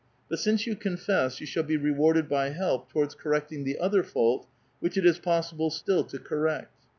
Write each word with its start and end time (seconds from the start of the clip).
But 0.31 0.39
since 0.39 0.65
you 0.65 0.75
confess, 0.75 1.39
you 1.39 1.45
shall 1.45 1.61
be 1.61 1.77
rewarded 1.77 2.27
by 2.27 2.49
help 2.49 2.89
towards 2.91 3.13
correcting 3.13 3.65
the 3.65 3.77
other 3.77 4.01
fault, 4.01 4.47
which 4.79 4.97
it 4.97 5.05
is 5.05 5.19
possible 5.19 5.69
still 5.69 6.03
to 6.05 6.17
correct. 6.17 6.73